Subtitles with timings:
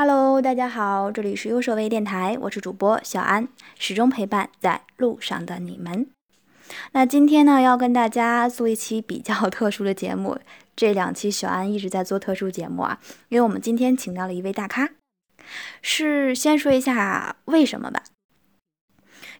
[0.00, 3.48] Hello，大家好，这里是优设微电台，我是主播小安，
[3.80, 6.08] 始终陪伴在路上的你们。
[6.92, 10.38] 那今天呢，要跟大家做一期比较 特殊的节目。
[10.76, 14.88] 这两期小安一直在做特殊节目啊，因为我们今天请到了一位大咖。
[15.82, 18.04] 是先说一下为什么吧，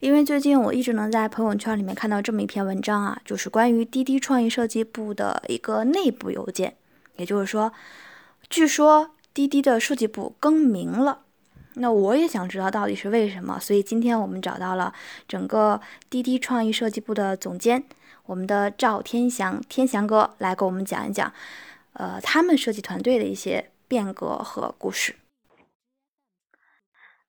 [0.01, 6.77] 因为最近我一直能在朋友圈里面看到这么一篇文章啊，就是关于滴滴创意设计部的一个内部邮件，
[7.15, 7.73] 也就是说，
[8.51, 11.23] 据说滴滴的设计部更名了。
[11.75, 14.93] 那我也想知道到底是为什么，所以今天我们找到了
[15.29, 15.81] 整个
[16.11, 17.85] 滴滴创意设计部的总监，
[18.27, 21.33] 我们的赵天祥天祥哥来给我们讲一讲，
[21.93, 25.15] 呃，他们设计团队的一些变革和故事。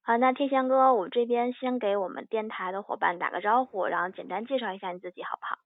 [0.02, 5.60] 好，那天祥哥，我这边先给我们电台的伙伴打个招呼，然后简单介绍一下你自己，好不好？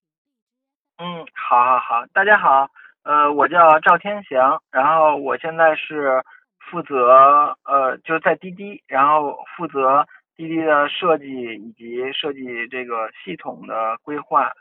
[0.98, 2.70] 嗯，好，好，好，大家好，
[3.04, 6.24] 呃，我叫赵天祥，然后我现在是
[6.60, 14.52] 负责呃，就在滴滴，然后负责滴滴的设计以及设计这个系统的规划。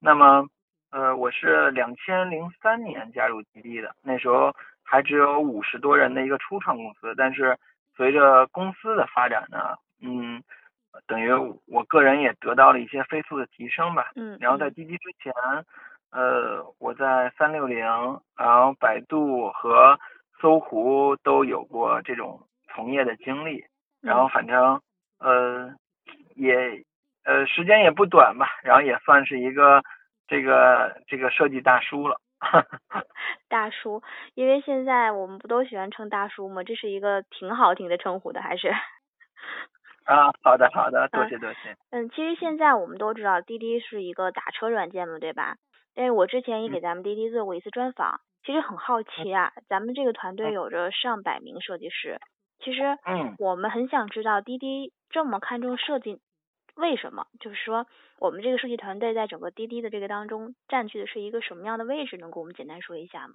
[0.00, 0.46] 那么，
[0.90, 7.56] 呃，我是两千零三年加入滴滴的，那时候还只有五十多人的一个初创公司，但是。
[7.94, 10.42] 随着公司的发展呢，嗯，
[11.06, 11.30] 等于
[11.66, 14.12] 我个人也得到了一些飞速的提升吧。
[14.16, 14.38] 嗯。
[14.40, 15.30] 然后在滴滴之前，
[16.12, 17.80] 呃，我在三六零，
[18.36, 19.98] 然后百度和
[20.40, 23.64] 搜狐都有过这种从业的经历。
[24.02, 24.80] 然后反正
[25.20, 25.72] 呃
[26.34, 26.84] 也
[27.24, 29.82] 呃时间也不短吧，然后也算是一个
[30.26, 32.20] 这个这个设计大叔了。
[33.48, 34.02] 大叔，
[34.34, 36.64] 因为现在我们不都喜欢称大叔吗？
[36.64, 38.68] 这是一个挺好听的称呼的，还是？
[40.04, 41.76] 啊，好的好的，多谢多谢。
[41.90, 45.54] 嗯，其实现在我们都知道滴滴是一个打车软件嘛，对吧？
[45.94, 52.18] 但是我之前也给咱们滴滴做过一次专访，其实很好奇啊，咱们这个团队有着上百名设计师，
[52.58, 56.20] 其实，嗯，我们很想知道滴滴这么看重设计。
[56.74, 57.26] 为什么？
[57.38, 57.86] 就是说，
[58.18, 62.16] 我们这个设计团队在整个滴滴的这个当中占据的是一个什么样的位置？
[62.16, 63.34] 能给我们简单说一下吗？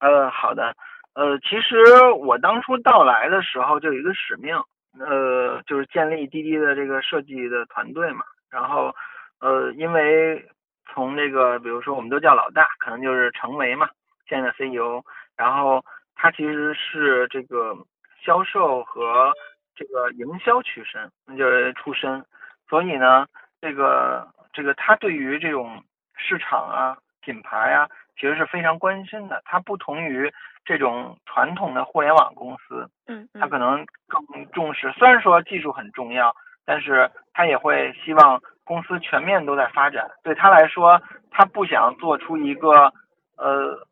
[0.00, 0.74] 呃，好的。
[1.14, 4.56] 呃，其实我当初到来的时候就有一个使命，
[4.98, 8.24] 呃，就是建立滴滴的这个设计的团队嘛。
[8.50, 8.92] 然后，
[9.38, 10.44] 呃，因为
[10.92, 13.88] 从这个，比如说我们都叫老大，可能就是成为嘛，
[14.28, 15.02] 现在的 CEO。
[15.36, 15.84] 然后
[16.14, 17.76] 他其实是这个
[18.24, 19.32] 销售和。
[19.76, 22.24] 这个营销出身，那就是出身，
[22.68, 23.26] 所以呢，
[23.60, 25.82] 这个这个他对于这种
[26.16, 29.42] 市场啊、品牌啊，其实是非常关心的。
[29.44, 30.32] 他不同于
[30.64, 34.92] 这种传统的互联网公司，嗯，他可能更重视。
[34.92, 36.32] 虽然说技术很重要，
[36.64, 40.10] 但是他也会希望公司全面都在发展。
[40.22, 42.92] 对他来说，他不想做出一个
[43.36, 43.86] 呃，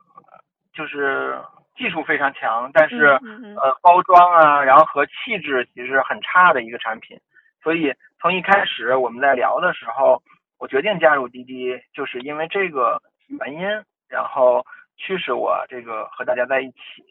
[0.73, 1.39] 就是。
[1.75, 7.19] 技术非常强，但是呃包装啊，然后和气质其实很差的一个产品。
[7.63, 10.23] 所以从一开始我们在聊的时候，
[10.59, 13.63] 我决定加入滴滴，就是因为这个原因，
[14.07, 14.65] 然后
[14.99, 17.03] 驱使我这个和大家在一起。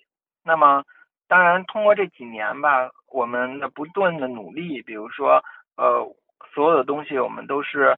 [0.45, 0.83] 那么
[1.27, 5.43] 当然通过这几年吧，我们的不断的努力，比如说
[5.75, 6.07] 呃
[6.53, 7.95] 所有的东西我们都是，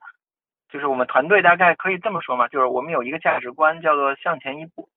[0.69, 4.89] 就是我们团队大概可以这么说嘛，就是我们有一个价值观叫做向前一步。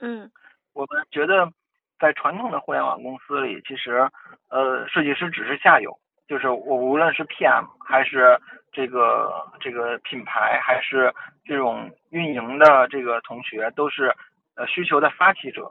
[0.00, 0.30] 嗯。
[0.74, 1.50] 我们觉得，
[1.98, 4.08] 在传统的互联网公司里，其实，
[4.48, 5.98] 呃，设计师只是下游，
[6.28, 8.38] 就是我无论是 PM 还是
[8.70, 11.12] 这个这个品牌，还是
[11.44, 14.14] 这种运营的这个同学，都是
[14.54, 15.68] 呃需求的发起者。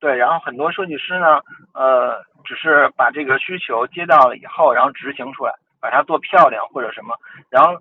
[0.00, 1.40] 对，然后很多设计师呢，
[1.72, 7.14] 呃，只是把这个需求接到了以后，然后执行出来，把它做漂亮或者什么，
[7.50, 7.80] 然后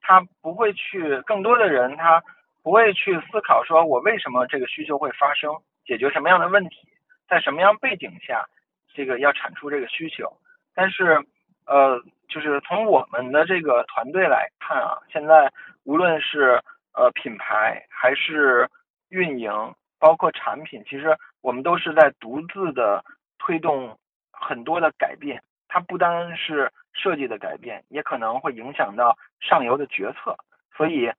[0.00, 2.22] 他不会去，更多的人他
[2.62, 5.54] 不会去思考说我为什么这个需求会发生。
[5.86, 6.88] 解决什么样的问题，
[7.28, 8.44] 在什么样背景下，
[8.92, 10.36] 这个要产出这个需求。
[10.74, 11.24] 但是，
[11.64, 15.48] 呃，就是从我们的这个团队来看啊，现在
[15.84, 16.60] 无论是
[16.92, 18.68] 呃品牌还是
[19.10, 19.52] 运营，
[20.00, 23.04] 包括产品，其实我们都是在独自的
[23.38, 23.96] 推动
[24.32, 25.40] 很多的改变。
[25.68, 30.36] 它不单是设计的改变，也可能会影响到上游的决策。
[30.76, 31.12] 所以，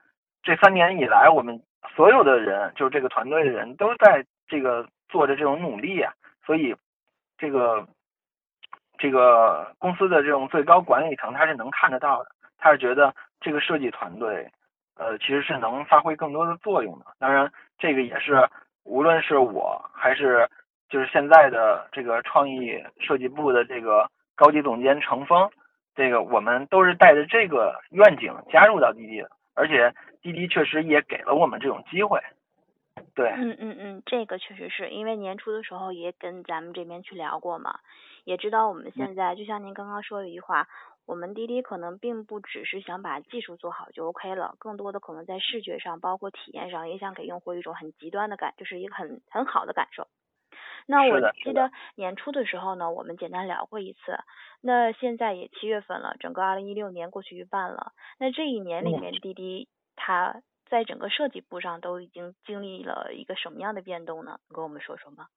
[0.43, 1.61] 这三年以来，我们
[1.95, 4.25] 所有的人，就是这个团队的人都在。
[4.49, 6.13] 这个做着这种努力啊，
[6.45, 6.73] 所以
[7.37, 7.85] 这个
[8.97, 14.49] 这个公司的这种最高管理层他是能看得到的，他是觉得这个设计团队
[14.95, 17.07] 呃其实是能发挥更多的作用的。
[17.19, 18.47] 当然，这个也是
[18.85, 20.49] 无论是我还是
[20.87, 25.51] 就是现在的这个创意设计部的这个高级总监程峰，
[25.97, 29.91] 这个我们都是带着这个愿景加入到滴滴的，而且
[30.21, 32.21] 滴滴确实也给了我们这种机会。
[33.15, 37.79] 对，嗯嗯嗯，这个确实是因为年初的时候也跟咱们这边去聊过嘛，
[38.25, 40.67] 也知道我们现在就像您刚刚说的一句话，
[41.07, 50.07] 我们滴滴可能并不只是想把技术做好就 OK 了，更多的可能在视觉上，包括体验上，也想给用户一种很极端的感，就是一个很很好的感受。
[50.85, 54.17] 那我记得年初的时候呢，我们简单聊过一次。
[54.61, 57.91] 那现在也七月份了，整个二零一六年过去一半了。
[58.19, 64.39] 那这一年里面，滴滴它在整个设计部上都已经经历了一个什么样的变动呢？
[64.53, 65.27] 跟我们说说吗？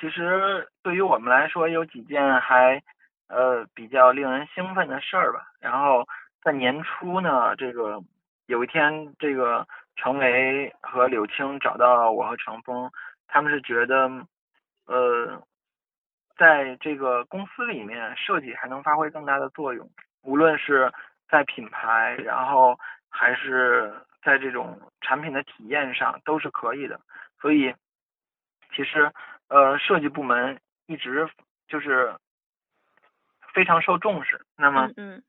[0.00, 2.80] 其实对于我们来说，有几件还
[3.28, 5.48] 呃比较令人兴奋的事儿吧。
[5.58, 6.06] 然后
[6.42, 8.00] 在年初呢，这个
[8.46, 9.66] 有一天，这个
[9.96, 12.90] 程维和柳青找到我和程峰。
[13.32, 14.10] 他们是觉得，
[14.86, 15.40] 呃，
[16.36, 19.88] 在这个公司里面，设计还能发挥更大的作用，
[20.22, 20.92] 无论是
[21.28, 22.76] 在品牌，然后
[23.08, 27.00] 还是在这种产品的体验上，都是可以的。
[27.40, 27.72] 所以，
[28.74, 29.12] 其实，
[29.48, 31.30] 呃，设计部门一直
[31.68, 32.14] 就是
[33.54, 34.44] 非常受重视。
[34.56, 35.22] 那么，嗯，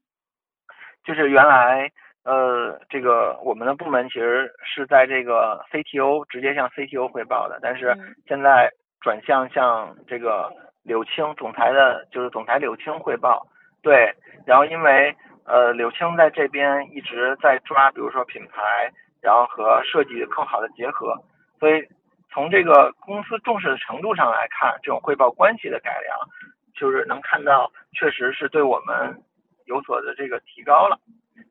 [1.03, 1.91] 就是原来。
[2.23, 7.97] 呃，这个我们的部门其实是在这个 CTO 直接向 CTO 汇报的，但是
[8.27, 10.53] 现在转向向这个
[10.83, 13.47] 柳青总裁的，就是总裁柳青汇报。
[13.81, 14.13] 对，
[14.45, 15.15] 然后因为
[15.45, 21.15] 呃柳青在这边一直在抓，比如说品牌，然后和设计更好的结合，
[21.59, 21.83] 所以
[22.29, 26.15] 从这个公司重视的程度上来看，这种汇报关系的改良，
[26.75, 29.19] 就是能看到确实是对我们
[29.65, 30.99] 有所的这个提高了。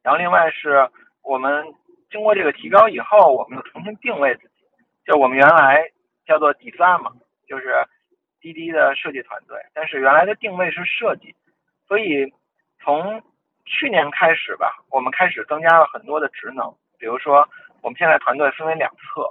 [0.03, 0.89] 然后另外是
[1.23, 1.75] 我们
[2.11, 4.65] 经过这个提高以后，我们又重新定位自己，
[5.05, 5.91] 就我们原来
[6.27, 7.13] 叫做 design 嘛，
[7.47, 7.75] 就是
[8.41, 11.35] 滴滴的设计团队，但是原来的定位是设计，
[11.87, 12.33] 所以
[12.83, 13.23] 从
[13.65, 17.49] 去年开始吧，我们开始增加了很多的职能，比如说
[17.83, 19.29] 我们现在团队分为两侧，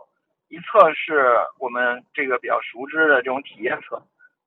[0.48, 4.02] 一侧是我们这个比较熟知的这种体验侧，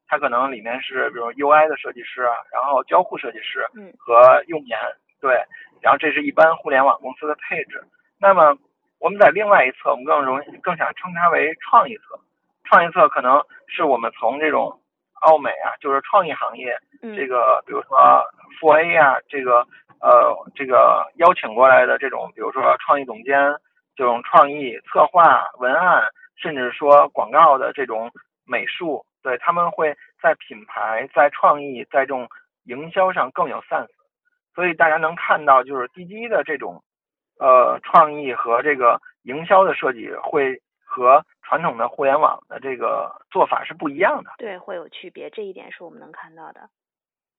[0.07, 3.67] 它可能里面是比如 UI 的设计师啊，然后交互设计师
[3.99, 4.79] 和用研。
[5.23, 5.41] 对，
[5.81, 7.83] 然后这是一般互联网公司的配置。
[8.21, 8.59] 那么
[8.99, 12.19] 我们在另外一侧，我们更容易更想称它为创意侧。
[12.65, 14.81] 创意侧可能是我们从这种
[15.21, 16.77] 奥美啊，就是创意行业，
[17.17, 18.25] 这个比如说
[18.59, 19.67] 富 A 啊，这个
[20.01, 23.55] 呃这个邀请过来的这种，比如说创意总监，
[23.95, 26.03] 这种创意策划、文案，
[26.37, 28.11] 甚至说广告的这种
[28.45, 32.29] 美术，对他们会在品牌、在创意、在这种
[32.65, 33.89] 营销上更有 sense。
[34.55, 36.83] 所以大家能看到，就是滴滴的这种，
[37.39, 44.31] 呃，创意和这个营销的设计会和传统的互联网的这个做法是不一样的。
[44.37, 46.69] 对，会有区别，这一点是我们能看到的。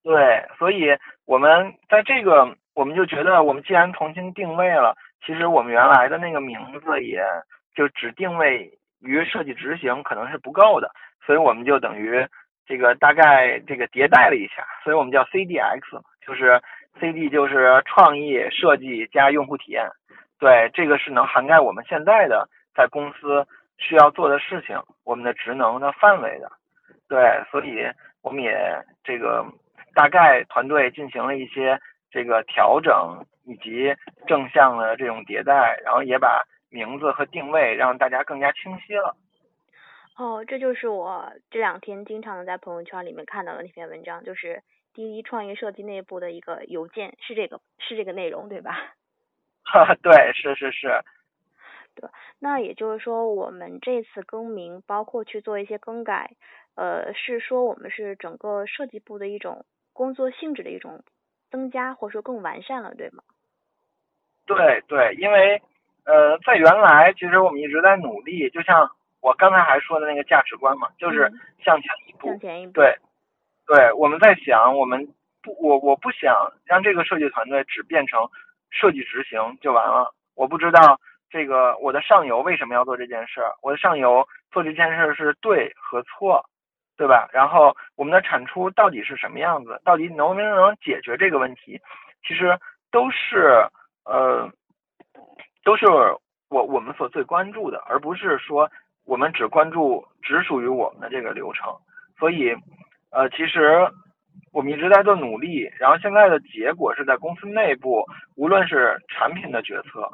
[0.02, 7.24] 对，所以我们在这个，我们就觉得，我们既然重新定位了，其实我们原来的那个名字也
[7.76, 10.92] 就只定位于设计执行，可能是不够的，
[11.24, 12.28] 所以我们就等于
[12.66, 16.60] 这个大概这个迭代了一下，所以我们叫 CDX，就是。
[17.00, 19.90] C D 就是创意设计加用户体验，
[20.40, 23.46] 对，这个是能涵盖我们现在的在公司
[23.78, 26.52] 需要做的事情，我们的职能的范围的，
[27.10, 27.86] 对，所以
[28.22, 28.56] 我们也
[29.04, 29.44] 这个
[29.96, 31.80] 大概团队进行了一些
[32.12, 33.94] 这个调整以及
[34.28, 39.16] 正向的这种迭代，然后也把名字和定位让大家更加清晰了。
[40.16, 44.62] 哦，这就是我这两天经常在朋友圈里面看到的那篇文章，就是。
[44.94, 48.94] 滴滴创意设计内部的一个邮件是这个是这个内容对吧？
[49.66, 51.02] 哈， 对，是是是。
[51.96, 52.10] 对，
[52.40, 56.32] 那也就是说，我们这次更名，包括去做一些更改，
[56.76, 61.04] 呃，是说我们是整个设计部的一种工作性质的一种
[61.52, 63.24] 增加，或者说更完善了，对吗？
[64.46, 65.62] 对对，因为
[66.06, 68.90] 呃，在原来其实我们一直在努力，就像
[69.22, 71.32] 我刚才还说的那个价值观嘛，就是
[71.64, 72.98] 向前一步，向前一步，对。
[73.66, 75.08] 对，我们在想，我们
[75.42, 78.30] 不，我我不想让这个设计团队只变成
[78.70, 80.14] 设计执行就完了。
[80.36, 86.44] 我不知道这个我的上游为什么要做这件事，我的上游做这件事是对和错，
[86.98, 87.30] 对吧？
[87.32, 91.80] 然后我们的产出到底是什么样子，到底能不能解决这个问题，
[92.28, 92.60] 其实
[92.92, 93.66] 都是
[94.04, 94.52] 呃，
[95.64, 95.86] 都是
[96.50, 98.70] 我我们所最关注的，而不是说
[99.06, 101.74] 我们只关注只属于我们的这个流程，
[102.20, 102.54] 所以。
[103.14, 103.88] 呃，其实
[104.52, 108.04] 我们一直在做努力，然后现在的结果是在公司内部，
[108.36, 110.10] 无论是产品的决策，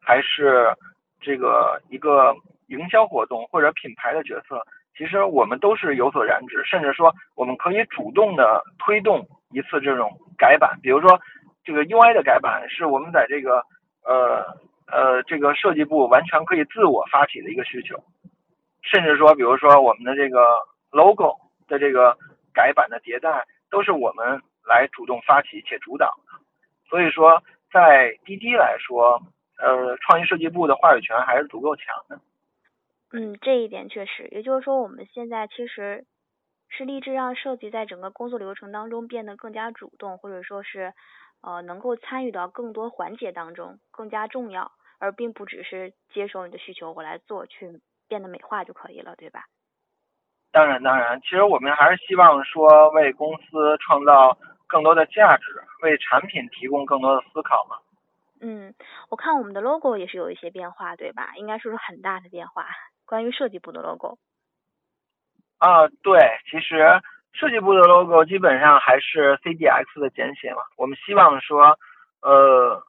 [0.00, 0.72] 还是
[1.20, 2.32] 这个一个
[2.68, 4.62] 营销活动或者品牌的决策，
[4.96, 11.20] 其实我们都是有所染指，甚至说我们可以主动的推动一次这种改版，比如说
[11.64, 13.62] 这个 UI 的改版，是我们在这个
[14.04, 14.44] 呃
[14.86, 17.96] 呃，这个设计部完全可以自我发起的一个需求，
[18.82, 20.54] 甚至说，比如说我们的这个
[20.92, 21.34] logo
[21.66, 22.16] 的这个
[22.54, 26.38] 改版的迭代，都是我们来主动发起且主导的。
[26.88, 29.20] 所以说，在滴滴来说，
[29.58, 32.20] 呃，创意设计部的话语权还是足够强的。
[33.12, 36.06] 嗯，这一点确实，也就是说，我们现在其实
[36.68, 40.94] 是立志让设计在整个工作流程当中变得更加主动，或者说是。
[41.46, 49.44] 呃，能够参与到更多环节当中更加重要，而并不只是接受你的需求我来做去变得美化就可以了，对吧？
[50.54, 55.42] 当然，当然，其实我们还是希望说为公司创造更多的价值，
[55.82, 57.76] 为产品提供更多的思考嘛。
[58.40, 58.72] 嗯，
[59.10, 61.32] 我看我们的 logo 也是有一些变化，对吧？
[61.36, 62.66] 应该说是很大的变化。
[63.04, 64.16] 关于设计部的 logo。
[65.58, 67.00] 啊，对，其实。
[67.36, 70.62] 设计部的 logo 基本上还是 CDX 的简写嘛。
[70.76, 71.76] 我们希望说，
[72.22, 72.80] 呃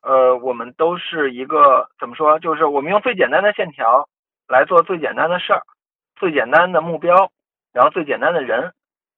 [0.00, 2.38] 呃，我们都是一个怎么说？
[2.38, 4.08] 就是我们用最简单的线条
[4.48, 5.60] 来做最简单的事儿，
[6.20, 7.32] 最简单的目标，
[7.72, 8.72] 然后最简单的人，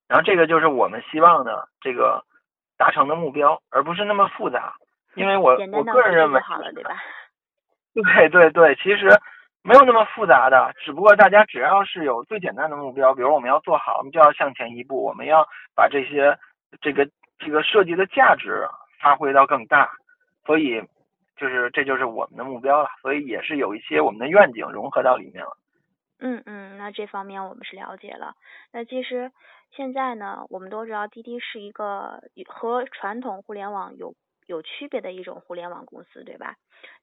[0.08, 2.24] 然后这个就是我们希望的这个
[2.78, 4.72] 达成的目标，而不是那么复杂。
[5.14, 6.90] 因为我我个人认为，好了，对吧？
[7.92, 9.20] 对对对，其实。
[9.64, 16.36] 没有那么复杂的，只不过大家只要是有最简单的目标，比如我们要做好，我们就要向前一步，我们要把这些
[16.80, 18.66] 这个这个设计的价值
[19.00, 19.88] 发挥到更大，
[20.44, 20.82] 所以
[21.36, 25.56] 就是这就是我们的目标了，所以也是有一些我们的愿景融合到里面了。
[26.24, 28.36] 嗯嗯，那这方面我们是了解了。
[28.72, 29.32] 那其实
[29.76, 34.14] 现在呢，我们都知道滴滴是一个和传统互联网有。
[34.52, 36.56] 有区别的一种互联网公司，对吧？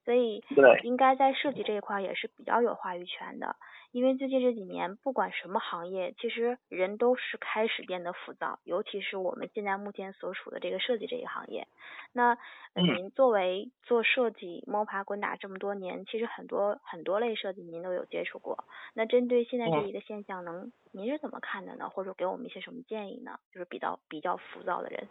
[0.06, 0.44] 所以
[0.84, 3.56] 应该在设计这一块也是比较有话语权的。
[3.91, 11.68] 因为最近这几年，不管什么行业，其实人都是开始变得浮躁，尤其是我们现在目前所处的这个设计这一行业。
[12.13, 12.38] 那
[12.75, 18.65] 您作为做设计摸爬滚打这么多年，其实很多很多类设计您都有接触过。
[18.94, 21.89] 那针对现在这一个现象，能您是怎么看的呢？
[21.89, 23.39] 或者给我们一些什么建议呢？
[23.51, 25.08] 就是比较比较浮躁的人。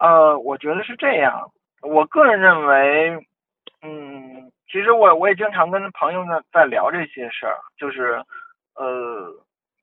[0.00, 1.50] 呃，我觉得是这样。
[1.82, 3.26] 我个人认为，
[3.82, 8.24] 嗯，其实我我也经常跟朋友呢在聊这些事儿，就是，
[8.74, 9.30] 呃，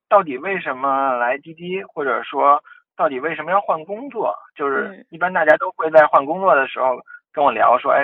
[0.10, 2.60] 到底为什么来滴滴，或者说
[2.96, 4.36] 到底为什么要换工作？
[4.56, 7.00] 就是一般大家都会在换工作的时候
[7.32, 8.04] 跟我聊说，哎，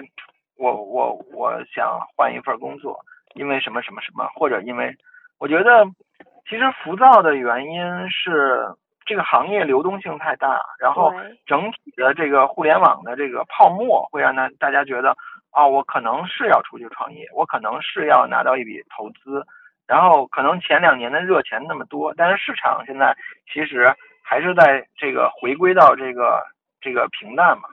[0.56, 3.00] 我我我想换一份工作，
[3.34, 4.96] 因为什么什么什么，或者因为
[5.40, 5.84] 我觉得
[6.48, 8.68] 其实浮躁的原因是。
[9.06, 11.14] 这个行业流动性太大，然后
[11.46, 15.16] 整体的这个互联网的这个泡沫会让大大家觉得，
[15.52, 19.46] 哦，我可能是要出去创业，我可能是要拿到一笔投资，
[19.88, 23.16] 然后可能前两年的热钱那么多，但是市场现在
[23.52, 23.94] 其实
[24.24, 26.44] 还是在这个回归到这个
[26.80, 27.64] 这个平淡嘛，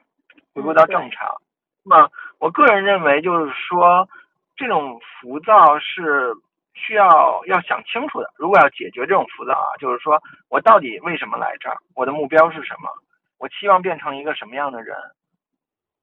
[0.54, 1.28] 回归到正常。
[1.84, 4.08] 那么我个人认为就是说，
[4.56, 6.34] 这种浮躁是。
[6.74, 12.88] 需要要想清楚的，如果要解决这种浮躁啊，就是说我到底为什么来这儿，我的目标是什么，
[13.38, 14.96] 我期望变成一个什么样的人，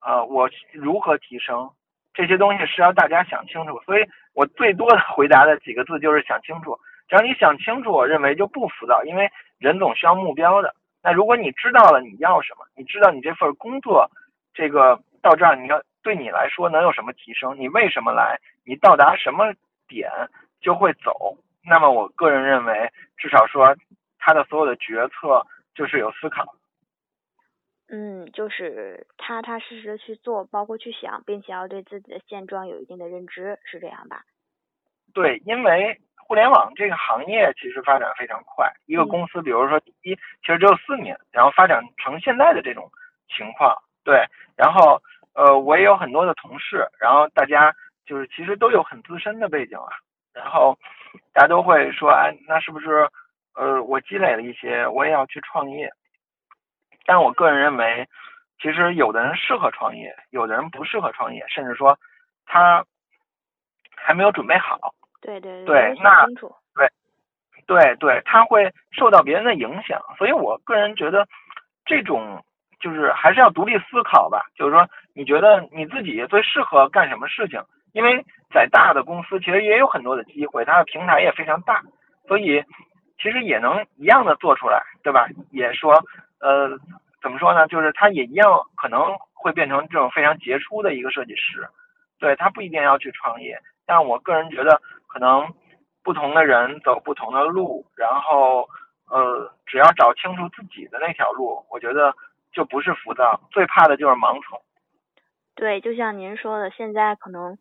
[0.01, 1.69] 呃，我如何提升，
[2.13, 3.79] 这些东西是要大家想清楚。
[3.85, 6.77] 所以我最多的回答的几个字就是想清楚。
[7.07, 10.75] 只要你想清楚，我认为就不浮躁，因为人总需要目标的。
[11.01, 14.11] 那如果你知道了你要什么，你知道你这份工作，
[14.53, 19.53] 这个到这儿你要对你来说能有什么提升，你为什么来，你到达什么
[19.87, 20.11] 点。
[20.61, 21.37] 就会走。
[21.63, 23.75] 那么，我个人认为，至少说，
[24.19, 25.45] 他的所有的决策
[25.75, 26.55] 就是有思考。
[27.89, 34.23] 嗯，就是踏踏实实的去做，包括去想，并且要对自己的现状有一定的认知，是这样吧？
[35.13, 38.69] 对，因为互联网这个行业其实发展非常快。
[38.85, 42.89] 一个公司，比如说一，其实只有四年，然后发展成现在的这种
[43.29, 43.73] 情况。
[44.03, 45.01] 对，然后
[45.33, 47.73] 呃，我也有很多的同事，然后大家
[48.05, 49.87] 就是其实都有很资深的背景啊。
[50.37, 50.77] 然后
[51.33, 53.09] 大家都会说，哎，那是不是
[53.55, 55.91] 呃，我积累了一些，我也要去创业？
[57.05, 58.07] 但我个人认为，
[58.61, 61.97] 其实有的人适合创业，有的人不适合创业，甚至说
[62.45, 62.85] 他
[63.95, 64.93] 还没有准备好。
[65.21, 66.25] 对对对，那
[66.75, 66.87] 对
[67.65, 70.01] 对对，他会受到别人的影响。
[70.17, 71.27] 所以我个人觉得，
[71.85, 72.45] 这种
[72.79, 74.45] 就是还是要独立思考吧。
[74.55, 77.61] 就是说，你觉得你自己最适合干什么事情？
[77.97, 78.23] 因为
[78.53, 81.81] 在大的公司，其实也有很多的机会，它的平台也非常大，
[82.27, 82.63] 所以
[83.19, 85.27] 其实也能一样的做出来，对吧？
[85.49, 86.05] 也说，
[86.39, 86.77] 呃，
[87.23, 87.67] 怎么说呢？
[87.67, 91.67] 就是他也一样可能会变成这种非常杰出的一个设计师，
[92.19, 93.59] 对他不一定要去创业。
[93.87, 95.51] 但我个人觉得，可能
[96.03, 98.69] 不同的人走不同的路，然后
[99.09, 102.13] 呃，只要找清楚自己的那条路，我觉得
[102.51, 104.61] 就不是浮躁，最怕的就是盲从。
[105.55, 107.57] 对，就像您说的，现在可能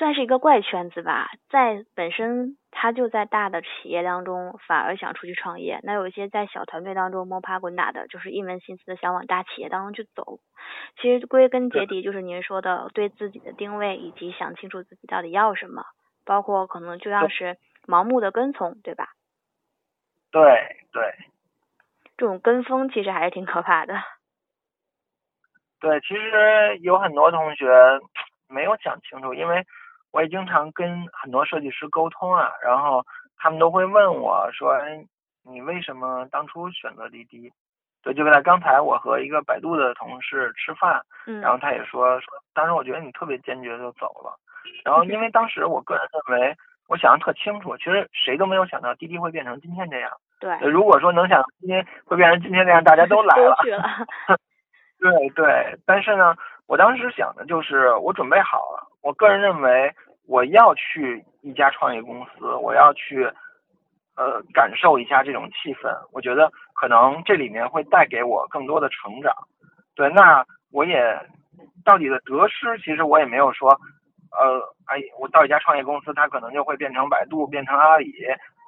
[0.00, 5.78] 算是一个怪圈子吧，在本身他就在大的企业当中，反而想出去创业。
[5.82, 10.38] 那有一些在小团队当中摸爬滚打的，就是一门心思的想往大企业当中去走。
[10.96, 15.84] 其实归根结底就是您说的，对自己的定位以及想清楚自己到底要什么，
[16.24, 19.10] 包括可能就像是盲目的跟从，对吧？
[20.30, 20.42] 对
[20.92, 21.14] 对。
[22.16, 23.96] 这种跟风其实还是挺可怕的。
[25.78, 27.66] 对，其实有很多同学
[28.48, 29.66] 没有想清楚，因为
[30.12, 33.04] 我也经常跟很多设计师沟通啊，然后
[33.36, 35.04] 他们都会问我说：“哎，
[35.44, 37.52] 你为什么当初选择滴滴？”
[38.02, 41.02] 对，就在刚才我和一个百度的同事吃饭，
[41.42, 44.34] 然后他也说说，当时我觉得你特别坚决就走了，
[44.84, 46.56] 然后因为当时我个人认为，
[46.88, 50.10] 我想的特清楚，其实谁都没有想到滴滴会变成今天这样。
[50.40, 53.54] 对，如果说能想今天会变成今天这样，大家都来了。
[54.98, 56.34] 对对，但是呢，
[56.66, 58.89] 我当时想的就是我准备好了。
[59.02, 59.92] 我个人认为，
[60.26, 63.24] 我要去一家创业公司，我要去
[64.16, 65.90] 呃感受一下这种气氛。
[66.12, 69.34] 我觉得可能这里面会带给我更多的成长。
[69.94, 71.18] 对，那我也
[71.84, 73.70] 到底的得失，其实我也没有说，
[74.38, 78.12] 呃，哎，我到一家创业公司，它可能就会变成百度，变成阿里。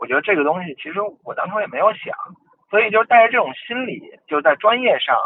[0.00, 2.14] 我觉得这个东西，其实我当初也没有想，
[2.70, 5.16] 所以就带着这种心理，就在专业上。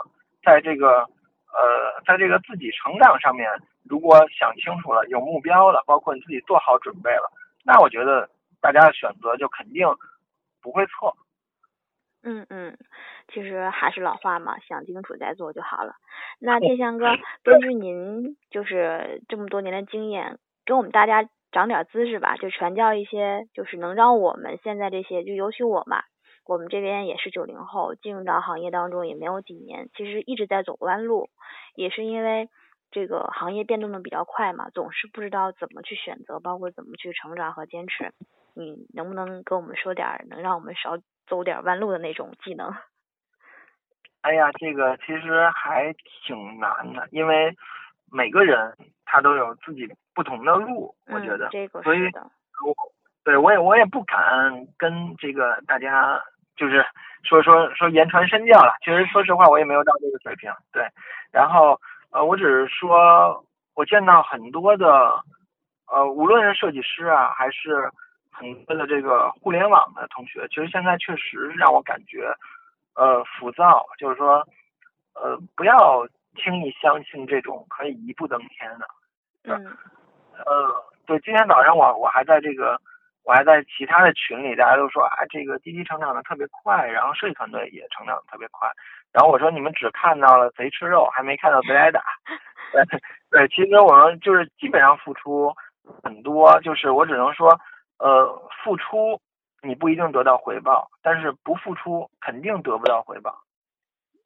[0.45, 3.51] 在这个呃，在这个自己成长上面，
[3.89, 7.31] 如果想清楚了，有目标了，包括你自己做好准备了，
[7.65, 8.29] 那我觉得
[8.61, 9.87] 大家的选择就肯定
[10.63, 11.17] 不会错。
[12.23, 12.77] 嗯嗯，
[13.29, 15.95] 其实还是老话嘛，想清楚再做就好了。
[16.41, 17.07] 那天祥哥，
[17.45, 26.03] 根据您就是这么多年的经验，给我们大家长点知识吧，就传教一些，就是能让我们现在这些，就尤其我嘛。
[26.47, 31.29] 我们这边也是九零后，进入到行业当中也没有几年，其实一直在走弯路，
[31.75, 32.49] 也是因为
[32.91, 38.13] 这个行业变动的比较快嘛，总是不知道怎么去选择，包括怎么去成长和坚持。
[38.55, 42.75] 你能不能跟我们说点能让我们少走点弯路的那种技能？
[44.23, 45.95] 哎呀，这个其实还
[46.27, 47.55] 挺难的，因为
[48.11, 52.75] 每个人他都有自己不同的路，我觉得，这个所以，我
[53.25, 56.23] 对我也我也不敢跟这个大家。
[56.57, 56.83] 就是
[57.23, 60.83] 说说说言传身教了，其实说实话我也没有到这个水平，对。
[61.31, 61.79] 然后
[62.11, 65.21] 呃，我只是说，我见到很多的
[65.87, 67.91] 呃，无论是设计师啊，还是
[68.31, 72.33] 很多的这个互联网的同学，其实现在确实让我感觉
[72.95, 74.47] 呃浮躁，就是说
[75.15, 78.87] 呃不要轻易相信这种可以一步登天的。
[79.45, 79.77] 嗯。
[80.45, 82.81] 呃，对，今天早上我我还在这个。
[83.29, 88.71] 我还在其他的群里，大家都说啊，这个滴滴成长的特别快，然后设计团队也成长的特别快。
[89.17, 92.03] 然后我说你们只看到了贼吃肉，还没看到贼挨打。
[92.71, 92.85] 对
[93.31, 95.51] 对，其实我们就是基本上付出
[96.03, 97.59] 很多，就是我只能说，
[97.99, 99.19] 呃，付出
[99.63, 103.41] 你不一定得到回报，但是不付出肯定得不到回报。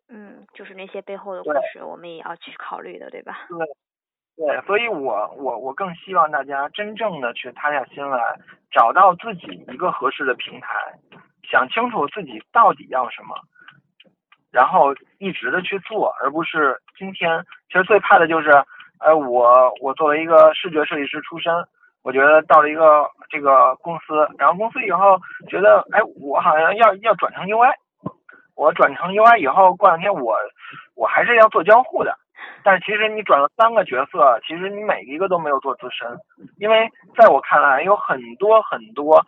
[0.09, 3.46] 嗯，就是那些背后的故事，我们也要去考虑的，对吧？
[3.48, 3.64] 对。
[4.37, 8.18] 对，所以我我我更希望大家真正的去塌下心来，
[8.72, 10.68] 找到自己一个合适的平台，
[11.48, 13.37] 想清楚自己到底要什么，
[14.51, 17.45] 然后一直的去做，而不是今天。
[17.69, 18.51] 其实最怕的就是，
[18.99, 21.53] 呃，我我作为一个视觉设计师出身，
[22.03, 27.73] 我觉得到了一个这个公司，然后公司以后觉得，哎，我好像要要转成 UI，
[28.57, 30.37] 我转成 UI 以后，过两天我
[30.97, 32.17] 我还是要做交互的。
[32.63, 36.19] 但是其实你转了三个角色，其实你每一个都没有做资深，
[36.59, 39.25] 因为在我看来，有很多很多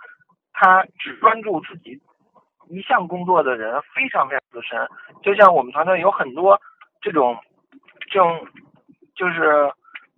[0.53, 1.99] 他只专注自己
[2.69, 4.89] 一项工作的人非常非常资深。
[5.23, 6.61] 就像我们团队有很多
[7.01, 7.37] 这种
[8.11, 8.47] 这种
[9.15, 9.71] 就是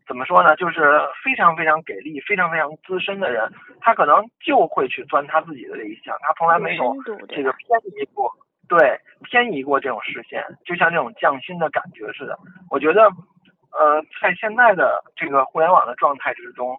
[0.07, 6.94] 怎么说呢，就是非常非常给力、非常非常资深的人，他可能就会去钻他自己的这一项，他从来没有
[7.28, 8.30] 这个偏移过。
[8.66, 12.38] 对，偏移过这种视线，就像这种匠心的感觉似的。
[12.70, 13.02] 我觉得，
[13.72, 16.74] 呃，在现在的这个互联网的状态之中，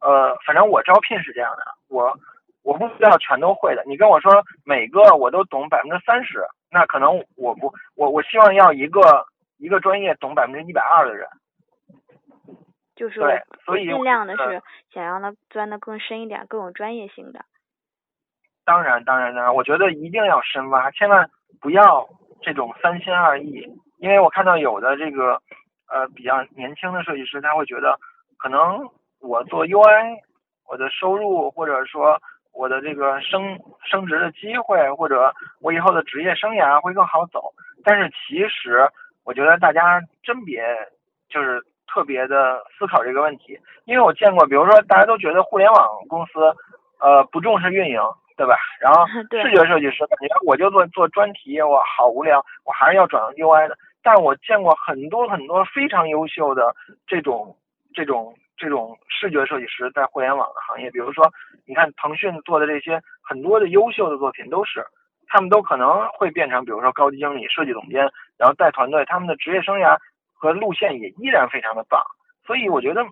[0.00, 2.14] 呃，反正我招聘是这样的，我
[2.62, 3.82] 我不需要全都会的。
[3.86, 9.26] 你跟我说每个我都懂百分之三十，那可能我不，我我希望要一个
[9.58, 11.28] 一个专业懂百分之一百二的人。
[12.96, 17.44] 就是对，所以尽量的是想让他钻的更深一点，更有专业性的。
[18.66, 21.30] 当然，当然，当然，我觉得一定要深挖，千万
[21.62, 22.06] 不要
[22.42, 23.66] 这种三心二意。
[23.96, 25.40] 因为我看到有的这个
[25.88, 27.98] 呃比较年轻的设计师，他会觉得
[28.36, 28.86] 可能
[29.20, 30.18] 我做 UI，
[30.68, 32.20] 我的收入或者说
[32.60, 33.58] 我的这个升
[33.90, 37.54] 升职的机会，或者我以后的职业生涯会更好走。
[37.82, 38.86] 但是其实
[39.24, 40.62] 我觉得大家真别
[41.30, 46.54] 就是特别的思考这个问题，因为我见过，比如说大家都觉得互联网公司，
[47.00, 47.98] 呃，不重视运营，
[48.36, 48.58] 对吧？
[48.78, 53.78] 然后视觉设计师，你看我就做做专题，我好无聊，我还是要转 UI 的。
[54.02, 56.74] 但我见过很多很多非常优秀的
[57.06, 57.56] 这种
[57.94, 61.32] 这种这种视觉设计师在互联网的行业，比如说
[61.66, 64.86] 你看腾讯做的这些很多的优秀的作品，都是
[65.26, 69.96] 他们都可能会变成，比如说高级经理、设计总监，然后带团队，他们的职业生涯。
[70.42, 72.02] 和路线也依然非常的棒，
[72.46, 73.04] 所以我觉得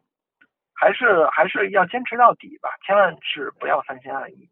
[0.75, 4.49] 还是还是要坚持到底吧，千万是不要三心二意。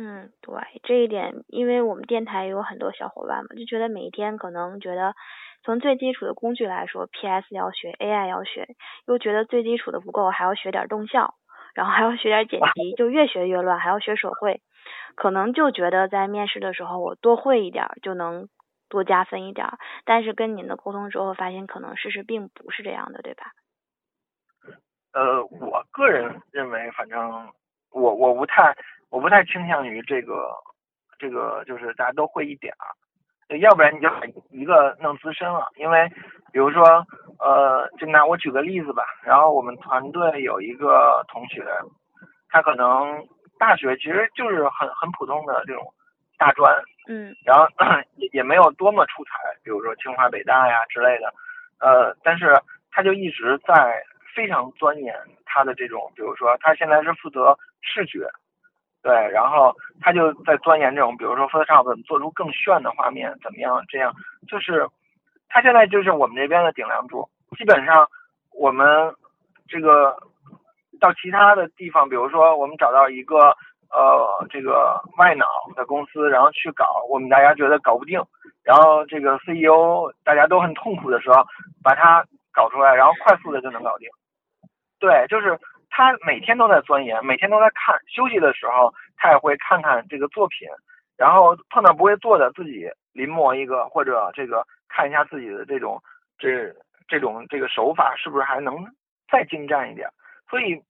[0.00, 5.14] 嗯，对，这一点，因为我们电台有很多小伙伴嘛，就觉得每一天可能觉得
[5.62, 8.66] 从最基础的工具来说，PS 要学，AI 要学，
[9.06, 11.34] 又觉得最基础的不够，还要学点动效，
[11.74, 14.62] 然后还要学点剪辑，就越学越乱，还要学手绘，
[15.16, 18.48] 可能就觉得在面试的时候我多会一点就能。
[18.92, 19.68] 多加分一点，
[20.04, 23.52] 但是跟您的沟通之后，发现可能事实并不是这样的，对吧？
[25.12, 27.52] 呃，我个人认为，反正
[27.92, 28.74] 我我不太
[29.10, 30.54] 我不太倾向于这个
[31.18, 34.08] 这个，就是大家都会一点儿，要不然你就
[34.50, 35.66] 一个弄资深了。
[35.76, 36.08] 因为
[36.52, 37.06] 比如说，
[37.38, 41.64] 呃，就拿我举个例子吧，然后我们团队有一个同学，
[42.48, 43.26] 他可能
[43.58, 45.92] 大学其实就是很很普通的这种。
[46.40, 46.74] 大专，
[47.06, 47.66] 嗯，然后
[48.16, 49.30] 也也没有多么出彩，
[49.62, 51.30] 比如说清华北大呀之类的，
[51.80, 52.58] 呃，但是
[52.90, 54.02] 他就一直在
[54.34, 58.26] 非常钻研他的这种，比如说他现在是负责视觉，
[59.02, 64.12] 对，然后他就在钻研这种，比如说 Photoshop 怎么做出更炫的画面，怎么样，这样
[64.48, 64.88] 就是
[65.48, 68.08] 他现在就是我们这边的顶梁柱，基本上
[68.52, 69.14] 我们
[69.68, 70.16] 这个
[71.00, 73.56] 到其他的地方，比如说我们找到一个。
[73.92, 78.22] 呃，这个外脑的公司，然后去搞，我们大家觉得搞不定，
[78.62, 81.44] 然后这个 CEO 大家都很痛苦的时候，
[81.82, 84.08] 把它搞出来，然后快速的就能搞定。
[85.00, 85.58] 对，就是
[85.90, 90.66] 他每天都在钻研，每天都在看，休息的时候他也会看看这个作品，
[91.18, 96.00] 然后碰到不会做的自己临摹一个，或者这个看一下自己的这种
[96.38, 96.74] 这
[97.06, 98.86] 这种这个手法是不是还能
[99.30, 100.08] 再精湛一点，
[100.48, 100.82] 所以。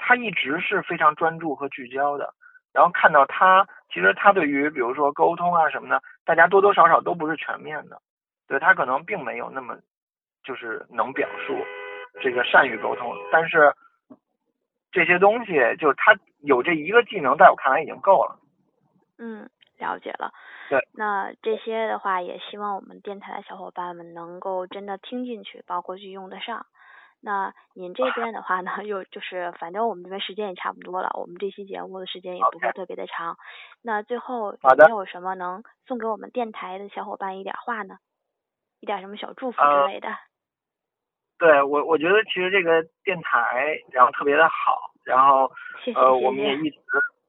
[0.00, 2.32] 他一直是非常专注和聚焦的，
[2.72, 8.00] 然后看到他，其实他对于比如说沟通啊什么的，大家多多少少都不是全面的，
[8.46, 9.76] 对他可能并没有那么
[10.44, 11.58] 就是能表述
[12.22, 13.74] 这个善于沟通，但是
[14.90, 18.38] 这些东西就是他有这一个技能，在我看来已经够了。
[19.18, 19.48] 嗯，
[19.78, 20.32] 了解了。
[20.70, 20.86] 对。
[20.92, 26.66] 那这些的话，也希望我们电台的小伙伴们能够真的听进去，包括去用得上。
[27.20, 33.36] 那您这边的话呢，又就是反正我们这边时间也差不多了，我们这期节目的时间也不会特别的长。
[33.82, 37.96] 那最后有没有什么能送给我们电台的小伙伴一点话呢？
[38.80, 40.08] 一点什么小祝福之类的？
[41.38, 45.50] 对我，我觉得其实这个电台然后特别的好，然后
[45.94, 46.78] 呃我们也一直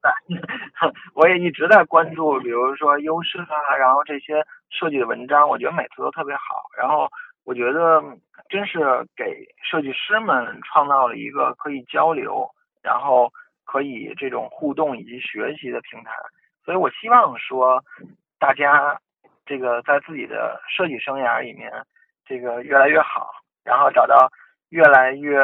[0.02, 0.12] 在，
[1.14, 7.08] 我也一直在关注，比如说优势啊，然后这些设计的文章，我觉得每次都特别好，然后。
[7.46, 8.04] 我觉得
[8.50, 8.78] 真是
[9.16, 12.46] 给设计师们创造了一个可以交流，
[12.82, 13.32] 然后
[13.64, 16.12] 可以这种互动以及学习的平台。
[16.64, 17.82] 所以我希望说，
[18.38, 19.00] 大家
[19.46, 21.72] 这个在自己的设计生涯里面，
[22.26, 23.30] 这个越来越好，
[23.64, 24.30] 然后找到
[24.68, 25.38] 越来越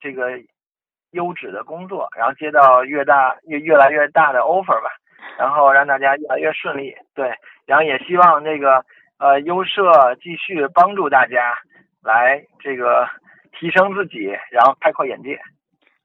[0.00, 0.38] 这个
[1.10, 4.90] 优质的工作，然后接到越大越越来越大的 offer 吧，
[5.38, 6.96] 然后让大家越来越顺利。
[7.14, 7.32] 对，
[7.66, 8.84] 然后也希望这个。
[9.18, 11.56] 呃，优社继续帮助大家
[12.02, 13.08] 来这个
[13.50, 15.40] 提升自己，然后开阔眼界。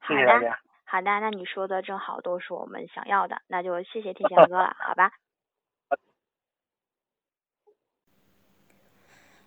[0.08, 0.58] 谢谢大家。
[0.86, 5.10] 好的，那你说的正好都是我们想要的，那就谢谢天翔哥了，好吧？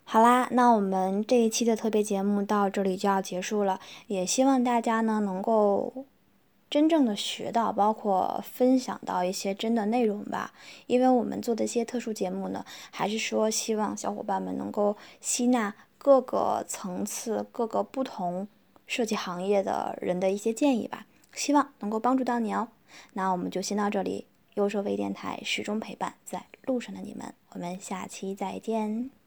[0.06, 6.06] 好啦，那我们这一期的特别节目到这里就要结束了，也希望大家呢能够。
[6.68, 10.52] 真正的学到，包括分享到一些真的内容吧。
[10.88, 18.48] 因为我们做的一些特殊节目呢，还是说希望小伙伴们能够吸纳各个层次、各个不同
[18.88, 21.06] 设计行业的人的一些建议吧。
[21.34, 22.68] 希望能够帮助到你哦。
[23.14, 29.25] 那我们就先到这里，优设微电台始终陪伴在路上的你们，我们下期再见。